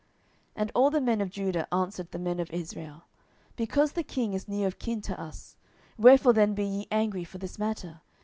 10:019:042 0.53 0.53
And 0.63 0.71
all 0.73 0.89
the 0.89 1.01
men 1.01 1.21
of 1.21 1.29
Judah 1.29 1.71
answered 1.71 2.09
the 2.09 2.17
men 2.17 2.39
of 2.39 2.49
Israel, 2.49 3.03
Because 3.55 3.91
the 3.91 4.01
king 4.01 4.33
is 4.33 4.47
near 4.47 4.65
of 4.65 4.79
kin 4.79 4.99
to 5.01 5.21
us: 5.21 5.55
wherefore 5.95 6.33
then 6.33 6.55
be 6.55 6.65
ye 6.65 6.87
angry 6.89 7.23
for 7.23 7.37
this 7.37 7.59
matter? 7.59 8.01